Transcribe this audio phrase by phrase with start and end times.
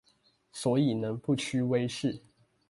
[0.51, 2.19] 所以能不屈威勢